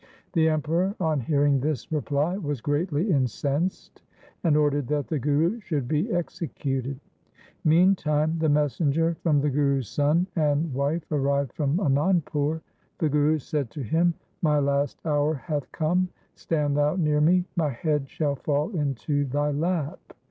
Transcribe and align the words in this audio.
The 0.33 0.49
Emperor 0.49 0.95
on 0.99 1.19
hearing 1.19 1.59
this 1.59 1.91
reply 1.91 2.35
was 2.35 2.59
greatly 2.59 3.11
incensed, 3.11 4.01
and 4.43 4.57
ordered 4.57 4.87
that 4.87 5.05
the 5.09 5.19
Guru 5.19 5.59
should 5.59 5.87
be 5.87 6.11
executed. 6.11 6.99
Meantime 7.63 8.39
the 8.39 8.49
messenger 8.49 9.13
from 9.21 9.41
the 9.41 9.51
Guru's 9.51 9.87
son 9.87 10.25
and 10.35 10.73
wife 10.73 11.03
arrived 11.11 11.53
from 11.53 11.77
Anandpur. 11.77 12.61
The 12.97 13.09
Guru 13.09 13.37
said 13.37 13.69
to 13.69 13.83
him:' 13.83 14.15
My 14.41 14.57
last 14.57 14.99
hour 15.05 15.35
hath 15.35 15.71
come. 15.71 16.09
Stand 16.33 16.77
thou 16.77 16.95
near 16.95 17.21
me. 17.21 17.45
My 17.55 17.69
head 17.69 18.09
shall 18.09 18.35
fall 18.37 18.71
into 18.75 19.25
thy 19.25 19.51
lap. 19.51 19.99